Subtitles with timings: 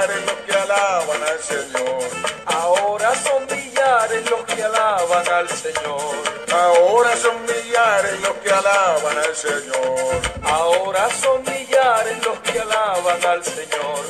[0.00, 2.10] millares los que alaban al Señor.
[2.46, 6.16] Ahora son millares los que alaban al Señor.
[6.52, 10.20] Ahora son millares los que alaban al Señor.
[10.42, 14.00] Ahora son millares los que alaban al Señor.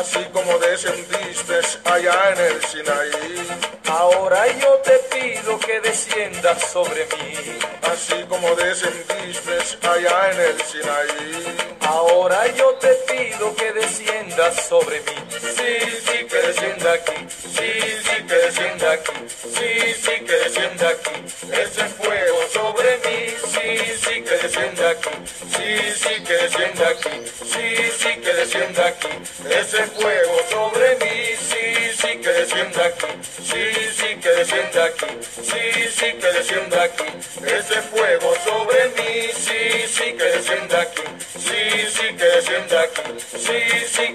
[0.00, 3.48] Así como descendiste allá en el Sinaí.
[3.88, 7.58] Ahora yo te pido que desciendas sobre mí.
[7.92, 11.51] Así como descendiste allá en el Sinaí.
[14.50, 15.12] Sobre mí.
[15.30, 17.12] Sí, sí, que descienda aquí.
[17.30, 17.70] Sí,
[18.04, 19.12] sí, que descienda aquí.
[19.28, 21.10] Sí, sí, que descienda aquí.
[21.52, 23.34] Ese fuego sobre mí.
[23.52, 25.10] Sí, sí, que descienda aquí.
[25.54, 27.10] Sí, sí, que descienda aquí.
[27.52, 29.08] Sí, sí, que descienda aquí.
[29.48, 31.36] Ese fuego sobre mí.
[31.38, 31.64] Sí,
[32.00, 33.06] sí, que descienda aquí.
[33.44, 33.64] Sí,
[33.96, 35.06] sí, que descienda aquí.
[35.42, 37.04] Sí, sí, que descienda aquí.
[37.46, 39.30] Ese fuego sobre mí.
[39.34, 41.02] Sí, sí, que descienda aquí.
[41.38, 43.02] Sí, sí, que descienda aquí.
[43.36, 43.60] Sí,
[43.94, 44.11] sí,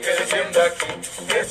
[0.70, 1.47] que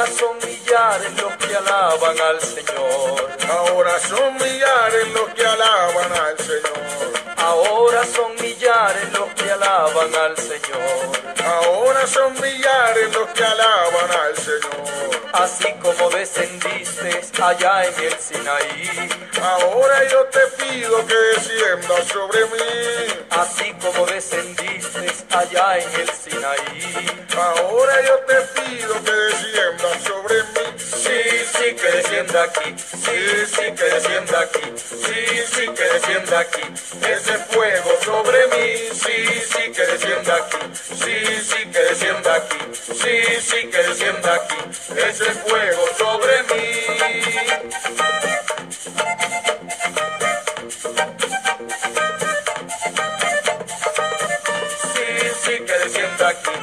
[0.00, 3.28] Ahora son millares los que alaban al Señor.
[3.50, 7.36] Ahora son millares los que alaban al Señor.
[7.36, 11.44] Ahora son millares los que alaban al Señor.
[11.44, 15.20] Ahora son millares los que alaban al Señor.
[15.34, 19.08] Así como descendiste allá en el Sinaí.
[19.42, 23.26] Ahora yo te pido que desciendas sobre mí.
[23.30, 27.06] Así como descendiste allá en el Sinaí.
[27.36, 30.78] Ahora yo te pido que desciendas sobre mí.
[30.78, 31.20] Sí,
[31.52, 32.74] sí, que descienda aquí.
[32.78, 34.60] Sí, sí, que descienda aquí.
[34.76, 36.62] Sí, sí, que descienda aquí.
[37.08, 38.88] Ese fuego sobre mí.
[38.92, 40.58] Sí, sí, que descienda aquí.
[40.74, 42.58] Sí, sí, que descienda aquí.
[42.74, 44.56] Sí, sí, que descienda aquí.
[44.96, 46.99] Ese fuego sobre mí.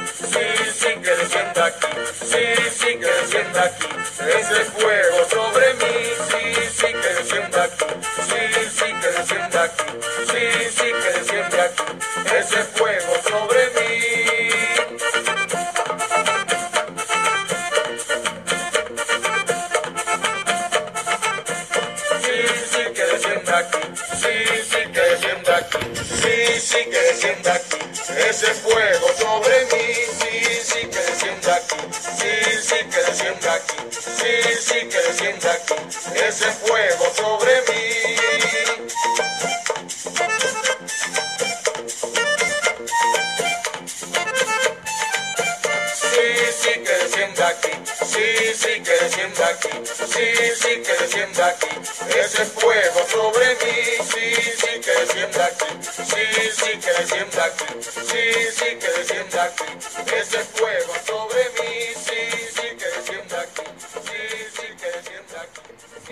[0.06, 0.46] Sí,
[0.80, 1.86] sí, que descienda aquí.
[2.30, 2.44] Sí,
[2.78, 3.86] sí, que descienda aquí.
[4.38, 5.94] Ese fuego sobre mí.
[6.30, 7.84] Sí, sí, que descienda aquí.
[8.28, 9.84] Sí, sí, que descienda aquí.
[10.30, 11.84] Sí, sí, que descienda aquí.
[12.38, 13.98] Ese fuego sobre mí.
[22.22, 22.36] Sí,
[22.70, 23.78] sí, que descienda aquí.
[24.14, 24.34] Sí,
[24.70, 25.78] sí, que descienda aquí.
[26.22, 27.78] Sí, sí, que descienda aquí.
[28.28, 29.06] Ese fuego
[36.88, 38.16] fuego sobre mí.
[45.94, 46.28] Sí,
[46.60, 47.70] sí, que descienda aquí.
[48.06, 49.68] Sí, sí, que descienda aquí.
[49.86, 50.26] Sí,
[50.60, 51.68] sí, que descienda aquí.
[52.18, 54.06] Ese fuego sobre mí.
[54.12, 55.66] Sí, sí, que descienda aquí.
[55.82, 57.64] Sí, sí, que descienda aquí.
[57.82, 58.24] Sí,
[58.56, 59.64] sí, que descienda aquí.
[60.16, 60.38] Ese